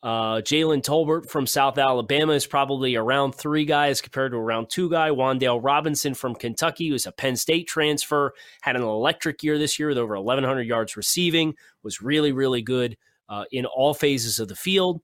[0.00, 4.88] Uh, Jalen Tolbert from South Alabama is probably around three guys compared to around two
[4.88, 5.10] guy.
[5.10, 8.32] Wan'Dale Robinson from Kentucky, who's a Penn State transfer,
[8.62, 12.96] had an electric year this year with over 1,100 yards receiving, was really, really good
[13.28, 15.00] uh, in all phases of the field.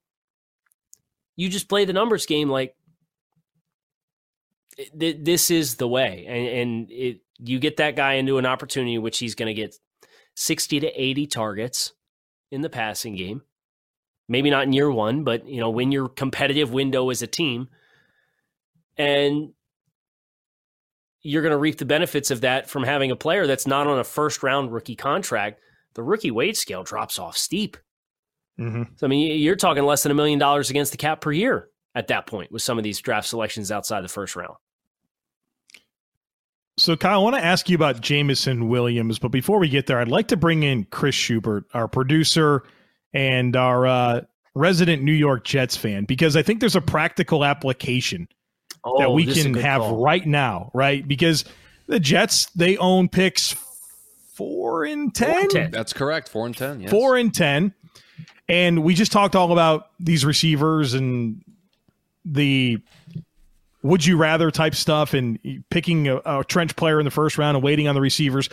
[1.35, 2.77] You just play the numbers game like
[4.99, 6.25] th- this is the way.
[6.29, 9.75] And, and it, you get that guy into an opportunity which he's going to get
[10.37, 11.93] 60 to 80 targets
[12.53, 13.43] in the passing game
[14.29, 17.69] maybe not in year one, but you know, when your competitive window as a team.
[18.97, 19.53] And
[21.23, 23.99] you're going to reap the benefits of that from having a player that's not on
[23.99, 25.61] a first round rookie contract.
[25.95, 27.77] The rookie wage scale drops off steep.
[28.61, 28.83] Mm-hmm.
[28.97, 31.69] So, I mean, you're talking less than a million dollars against the cap per year
[31.95, 34.55] at that point with some of these draft selections outside the first round.
[36.77, 40.01] So, Kyle, I want to ask you about Jameson Williams, but before we get there,
[40.01, 42.65] I'd like to bring in Chris Schubert, our producer
[43.15, 44.21] and our uh,
[44.55, 48.29] resident New York Jets fan because I think there's a practical application
[48.83, 50.03] oh, that we can have call.
[50.03, 51.07] right now, right?
[51.07, 51.45] Because
[51.87, 53.55] the Jets they own picks
[54.35, 55.51] four and ten.
[55.51, 56.29] Four and That's correct.
[56.29, 56.81] Four and ten.
[56.81, 56.91] Yes.
[56.91, 57.73] Four and ten.
[58.49, 61.43] And we just talked all about these receivers and
[62.27, 62.79] the
[63.83, 65.39] would you rather type stuff and
[65.71, 68.49] picking a, a trench player in the first round and waiting on the receivers.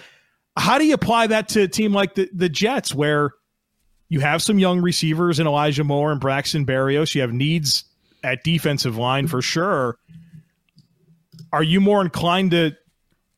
[0.57, 3.31] How do you apply that to a team like the, the Jets where
[4.11, 7.15] you have some young receivers in Elijah Moore and Braxton Berrios.
[7.15, 7.85] You have needs
[8.25, 9.97] at defensive line for sure.
[11.53, 12.75] Are you more inclined to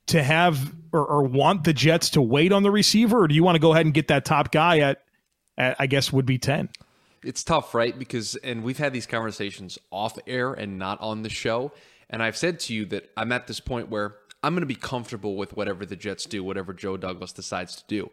[0.07, 3.43] to have or, or, want the Jets to wait on the receiver, or do you
[3.43, 5.03] want to go ahead and get that top guy at,
[5.59, 6.69] at I guess would be ten?
[7.23, 7.97] It's tough, right?
[7.97, 11.71] Because and we've had these conversations off air and not on the show.
[12.09, 14.73] And I've said to you that I'm at this point where I'm going to be
[14.73, 18.09] comfortable with whatever the Jets do, whatever Joe Douglas decides to do.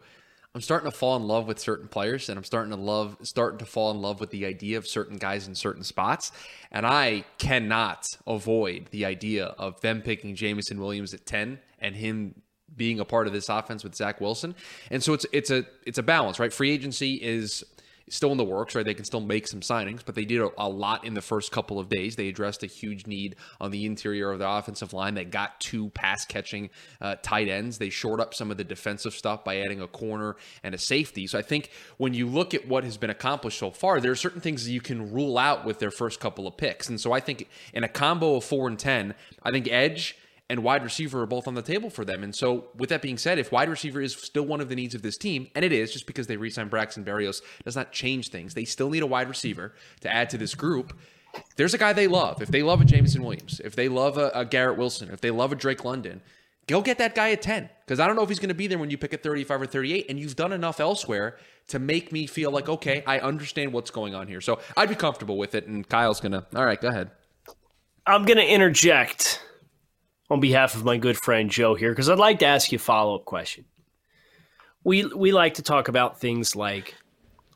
[0.54, 3.58] I'm starting to fall in love with certain players and I'm starting to love starting
[3.58, 6.32] to fall in love with the idea of certain guys in certain spots.
[6.72, 12.34] And I cannot avoid the idea of them picking Jameson Williams at 10 and him
[12.76, 14.56] being a part of this offense with Zach Wilson.
[14.90, 16.52] And so it's it's a it's a balance, right?
[16.52, 17.62] Free agency is
[18.10, 18.84] still in the works, right?
[18.84, 21.52] They can still make some signings, but they did a, a, lot in the first
[21.52, 22.16] couple of days.
[22.16, 25.14] They addressed a huge need on the interior of the offensive line.
[25.14, 26.70] They got two pass catching
[27.00, 27.78] uh, tight ends.
[27.78, 31.26] They shored up some of the defensive stuff by adding a corner and a safety.
[31.26, 34.16] So I think when you look at what has been accomplished so far, there are
[34.16, 36.88] certain things you can rule out with their first couple of picks.
[36.88, 40.16] And so I think in a combo of four and 10, I think Edge
[40.50, 42.24] and wide receiver are both on the table for them.
[42.24, 44.96] And so, with that being said, if wide receiver is still one of the needs
[44.96, 47.92] of this team, and it is just because they re signed Braxton Berrios does not
[47.92, 50.98] change things, they still need a wide receiver to add to this group.
[51.54, 52.42] There's a guy they love.
[52.42, 55.30] If they love a Jameson Williams, if they love a, a Garrett Wilson, if they
[55.30, 56.20] love a Drake London,
[56.66, 58.66] go get that guy at 10 because I don't know if he's going to be
[58.66, 60.06] there when you pick at 35 or 38.
[60.08, 61.36] And you've done enough elsewhere
[61.68, 64.40] to make me feel like, okay, I understand what's going on here.
[64.40, 65.68] So I'd be comfortable with it.
[65.68, 67.12] And Kyle's going to, all right, go ahead.
[68.04, 69.40] I'm going to interject
[70.30, 72.78] on behalf of my good friend Joe here because I'd like to ask you a
[72.78, 73.64] follow up question.
[74.84, 76.94] We we like to talk about things like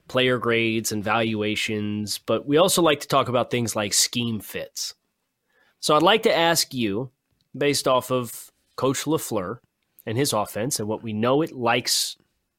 [0.09, 4.95] player grades and valuations, but we also like to talk about things like scheme fits.
[5.81, 7.11] So I'd like to ask you,
[7.57, 9.59] based off of Coach LaFleur
[10.05, 12.17] and his offense and what we know it likes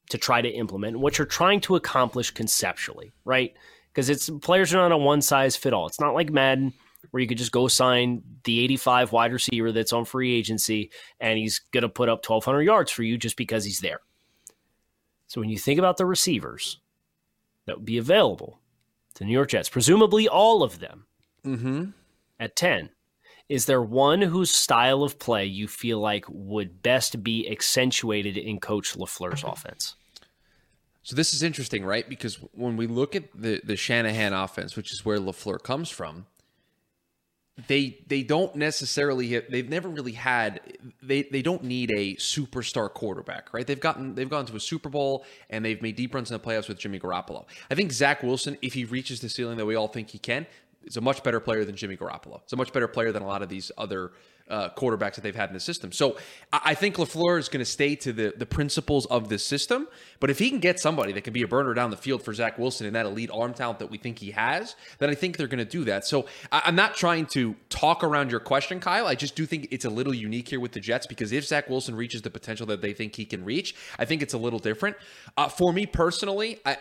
[0.10, 3.54] to try to implement, and what you're trying to accomplish conceptually, right?
[3.92, 5.88] Because it's players are not a one size fit all.
[5.88, 6.74] It's not like Madden
[7.12, 11.38] where you could just go sign the 85 wide receiver that's on free agency and
[11.38, 14.00] he's going to put up 1,200 yards for you just because he's there.
[15.28, 16.80] So when you think about the receivers
[17.66, 18.60] that would be available
[19.16, 21.06] to the New York Jets, presumably all of them
[21.46, 21.86] mm-hmm.
[22.40, 22.90] at 10,
[23.48, 28.60] is there one whose style of play you feel like would best be accentuated in
[28.60, 29.96] Coach LaFleur's offense?
[31.04, 32.10] So this is interesting, right?
[32.10, 36.26] Because when we look at the, the Shanahan offense, which is where LaFleur comes from,
[37.68, 40.60] they they don't necessarily have, they've never really had
[41.02, 43.66] they they don't need a superstar quarterback right?
[43.66, 46.44] They've gotten they've gone to a super bowl and they've made deep runs in the
[46.44, 47.46] playoffs with jimmy garoppolo.
[47.72, 50.46] I think zach wilson if he reaches the ceiling that we all think he can
[50.84, 52.42] is a much better player than jimmy garoppolo.
[52.44, 54.12] It's a much better player than a lot of these other
[54.50, 55.92] uh, quarterbacks that they've had in the system.
[55.92, 56.18] So
[56.54, 59.88] I think LaFleur is going to stay to the, the principles of this system.
[60.20, 62.34] But if he can get somebody that can be a burner down the field for
[62.34, 65.38] Zach Wilson and that elite arm talent that we think he has, then I think
[65.38, 66.06] they're going to do that.
[66.06, 69.08] So I, I'm not trying to talk around your question, Kyle.
[69.08, 71.68] I just do think it's a little unique here with the Jets because if Zach
[71.70, 74.60] Wilson reaches the potential that they think he can reach, I think it's a little
[74.60, 74.96] different.
[75.38, 76.78] Uh, for me personally, I,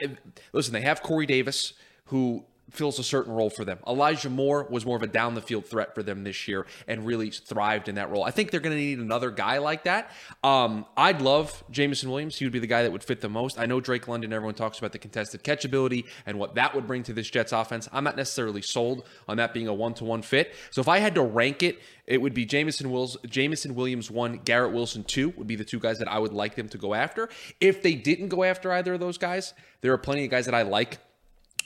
[0.53, 1.73] listen, they have Corey Davis,
[2.07, 3.79] who fills a certain role for them.
[3.87, 7.07] Elijah Moore was more of a down the field threat for them this year and
[7.07, 8.25] really thrived in that role.
[8.25, 10.11] I think they're going to need another guy like that.
[10.43, 12.37] Um, I'd love Jameson Williams.
[12.37, 13.59] He would be the guy that would fit the most.
[13.59, 16.87] I know Drake London, everyone talks about the contested catch ability and what that would
[16.87, 17.89] bring to this Jets offense.
[17.93, 20.55] I'm not necessarily sold on that being a one to one fit.
[20.71, 24.41] So if I had to rank it, it would be Jameson Wills, Jameson Williams one,
[24.45, 26.95] Garrett Wilson two would be the two guys that I would like them to go
[26.95, 27.29] after.
[27.61, 30.55] If they didn't go after either of those guys, there are plenty of guys that
[30.55, 30.99] I like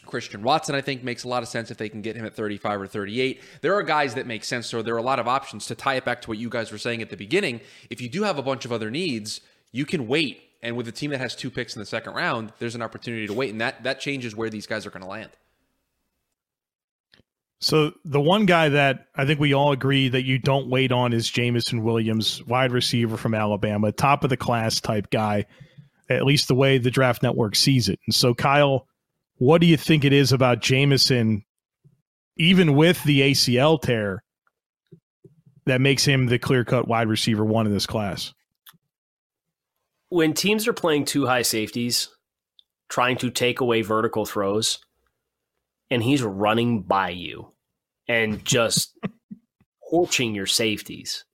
[0.08, 2.34] Christian Watson, I think, makes a lot of sense if they can get him at
[2.34, 3.40] 35 or 38.
[3.60, 5.94] There are guys that make sense, so there are a lot of options to tie
[5.94, 7.60] it back to what you guys were saying at the beginning.
[7.90, 9.40] If you do have a bunch of other needs,
[9.70, 10.42] you can wait.
[10.62, 13.28] And with a team that has two picks in the second round, there's an opportunity
[13.28, 15.30] to wait, and that that changes where these guys are going to land.
[17.60, 21.12] So the one guy that I think we all agree that you don't wait on
[21.12, 25.46] is Jameson Williams, wide receiver from Alabama, top of the class type guy,
[26.08, 27.98] at least the way the draft network sees it.
[28.06, 28.86] And so Kyle,
[29.38, 31.44] what do you think it is about Jameson,
[32.36, 34.22] even with the ACL tear,
[35.66, 38.34] that makes him the clear cut wide receiver one in this class?
[40.08, 42.08] When teams are playing two high safeties,
[42.88, 44.80] trying to take away vertical throws,
[45.90, 47.52] and he's running by you
[48.08, 48.98] and just
[49.90, 51.24] torching your safeties.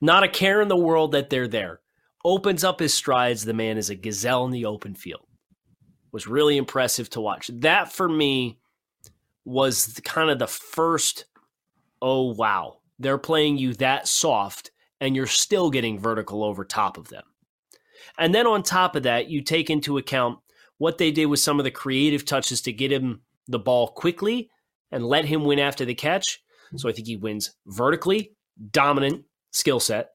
[0.00, 1.80] Not a care in the world that they're there.
[2.24, 3.44] Opens up his strides.
[3.44, 5.26] The man is a gazelle in the open field
[6.16, 7.50] was really impressive to watch.
[7.52, 8.58] That for me
[9.44, 11.26] was kind of the first,
[12.00, 17.08] oh, wow, they're playing you that soft and you're still getting vertical over top of
[17.08, 17.24] them.
[18.18, 20.38] And then on top of that, you take into account
[20.78, 24.48] what they did with some of the creative touches to get him the ball quickly
[24.90, 26.42] and let him win after the catch.
[26.76, 28.32] So I think he wins vertically,
[28.70, 30.12] dominant skill set.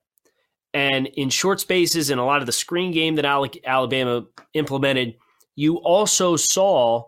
[0.74, 4.24] And in short spaces and a lot of the screen game that Alabama
[4.56, 5.14] implemented,
[5.62, 7.04] you also saw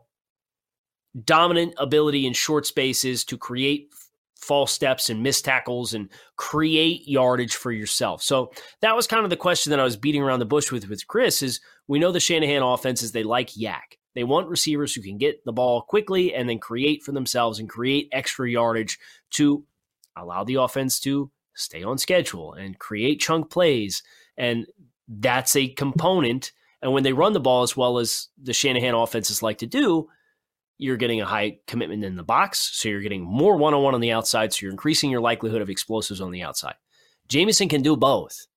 [1.25, 3.89] dominant ability in short spaces to create
[4.35, 8.21] false steps and missed tackles and create yardage for yourself.
[8.21, 8.51] So
[8.81, 11.07] that was kind of the question that I was beating around the bush with with
[11.07, 13.97] Chris is we know the Shanahan offenses they like YAC.
[14.13, 17.67] They want receivers who can get the ball quickly and then create for themselves and
[17.67, 18.99] create extra yardage
[19.31, 19.65] to
[20.15, 24.03] allow the offense to stay on schedule and create chunk plays
[24.37, 24.67] and
[25.07, 26.51] that's a component
[26.83, 30.09] and when they run the ball as well as the Shanahan offenses like to do,
[30.77, 32.71] you're getting a high commitment in the box.
[32.73, 34.51] So you're getting more one on one on the outside.
[34.51, 36.75] So you're increasing your likelihood of explosives on the outside.
[37.29, 38.47] Jameson can do both.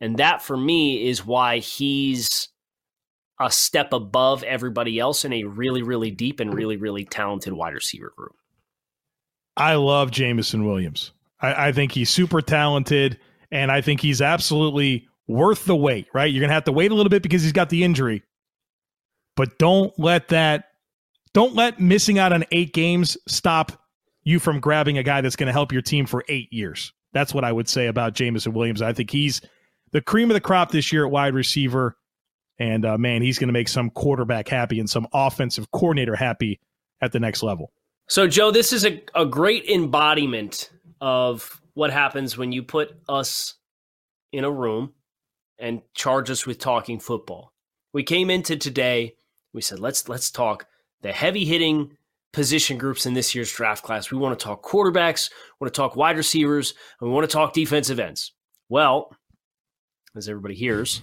[0.00, 2.48] And that for me is why he's
[3.38, 7.74] a step above everybody else in a really, really deep and really, really talented wide
[7.74, 8.34] receiver group.
[9.56, 11.12] I love Jameson Williams.
[11.40, 13.18] I, I think he's super talented,
[13.50, 16.30] and I think he's absolutely worth the wait, right?
[16.30, 18.22] You're going to have to wait a little bit because he's got the injury.
[19.36, 20.64] But don't let that
[21.32, 23.72] don't let missing out on 8 games stop
[24.24, 26.92] you from grabbing a guy that's going to help your team for 8 years.
[27.12, 28.82] That's what I would say about Jameson Williams.
[28.82, 29.40] I think he's
[29.92, 31.96] the cream of the crop this year at wide receiver.
[32.58, 36.60] And uh, man, he's going to make some quarterback happy and some offensive coordinator happy
[37.00, 37.72] at the next level.
[38.08, 40.70] So, Joe, this is a, a great embodiment
[41.00, 43.54] of what happens when you put us
[44.32, 44.92] in a room
[45.60, 47.52] and charge us with talking football.
[47.92, 49.14] We came into today,
[49.52, 50.66] we said let's let's talk
[51.02, 51.96] the heavy hitting
[52.32, 54.10] position groups in this year's draft class.
[54.10, 57.32] We want to talk quarterbacks, we want to talk wide receivers, and we want to
[57.32, 58.32] talk defensive ends.
[58.68, 59.14] Well,
[60.16, 61.02] as everybody hears,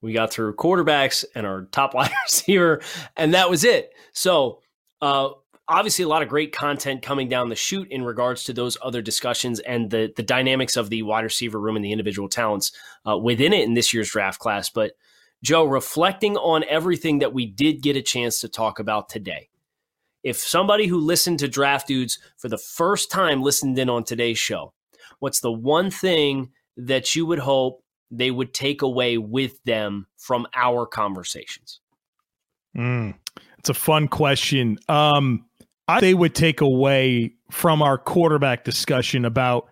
[0.00, 2.80] we got through quarterbacks and our top wide receiver,
[3.16, 3.90] and that was it.
[4.12, 4.60] So,
[5.02, 5.30] uh,
[5.68, 9.02] obviously a lot of great content coming down the chute in regards to those other
[9.02, 12.72] discussions and the the dynamics of the wide receiver room and the individual talents
[13.08, 14.70] uh, within it in this year's draft class.
[14.70, 14.92] But
[15.42, 19.48] Joe, reflecting on everything that we did get a chance to talk about today,
[20.22, 24.38] if somebody who listened to Draft Dudes for the first time listened in on today's
[24.38, 24.72] show,
[25.18, 30.46] what's the one thing that you would hope they would take away with them from
[30.54, 31.80] our conversations?
[32.76, 33.14] Mm,
[33.58, 34.78] it's a fun question.
[34.88, 35.44] Um,
[35.88, 39.68] I they would take away from our quarterback discussion about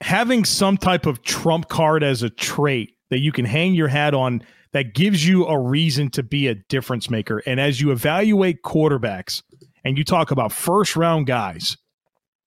[0.00, 4.14] having some type of trump card as a trait that you can hang your hat
[4.14, 7.42] on that gives you a reason to be a difference maker.
[7.46, 9.42] And as you evaluate quarterbacks
[9.84, 11.76] and you talk about first round guys,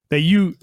[0.10, 0.56] that you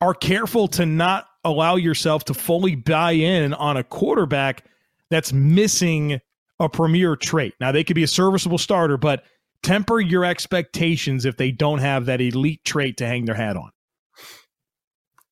[0.00, 4.64] are careful to not allow yourself to fully buy in on a quarterback
[5.10, 6.20] that's missing
[6.58, 7.54] a premier trait.
[7.60, 9.24] Now, they could be a serviceable starter, but
[9.62, 13.70] temper your expectations if they don't have that elite trait to hang their hat on.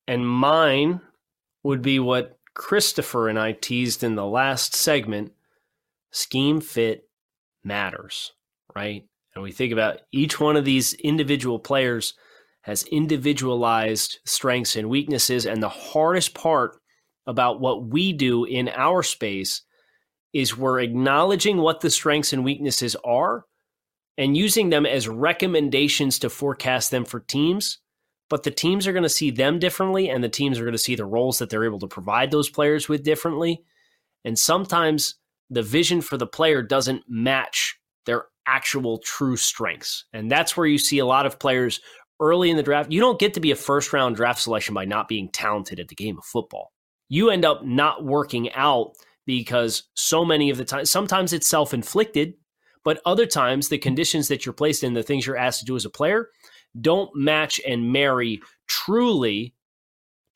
[0.06, 1.00] And mine
[1.62, 5.32] would be what Christopher and I teased in the last segment
[6.10, 7.08] scheme fit
[7.62, 8.32] matters,
[8.74, 9.04] right?
[9.38, 12.14] and we think about each one of these individual players
[12.62, 15.46] has individualized strengths and weaknesses.
[15.46, 16.72] And the hardest part
[17.24, 19.62] about what we do in our space
[20.32, 23.44] is we're acknowledging what the strengths and weaknesses are
[24.18, 27.78] and using them as recommendations to forecast them for teams.
[28.28, 30.78] But the teams are going to see them differently, and the teams are going to
[30.78, 33.62] see the roles that they're able to provide those players with differently.
[34.24, 35.14] And sometimes
[35.48, 40.04] the vision for the player doesn't match their actual true strengths.
[40.12, 41.80] And that's where you see a lot of players
[42.20, 42.92] early in the draft.
[42.92, 45.88] You don't get to be a first round draft selection by not being talented at
[45.88, 46.72] the game of football.
[47.08, 48.92] You end up not working out
[49.24, 52.34] because so many of the time, sometimes it's self inflicted,
[52.88, 55.76] but other times the conditions that you're placed in, the things you're asked to do
[55.76, 56.30] as a player,
[56.80, 59.54] don't match and marry truly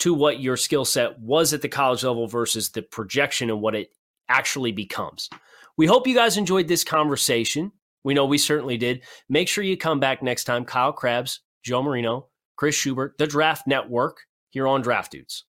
[0.01, 3.75] to what your skill set was at the college level versus the projection and what
[3.75, 3.89] it
[4.29, 5.31] actually becomes.
[5.79, 7.73] We hope you guys enjoyed this conversation.
[8.05, 9.01] We know we certainly did.
[9.31, 10.67] Make sure you come back next time.
[10.67, 12.27] Kyle Crabbs, Joe Marino,
[12.57, 15.47] Chris Schubert, the Draft Network, here on Draft Dudes.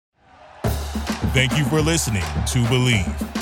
[1.34, 3.31] Thank you for listening to Bleav.